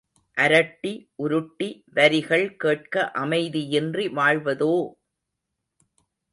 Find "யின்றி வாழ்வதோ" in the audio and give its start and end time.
3.71-4.73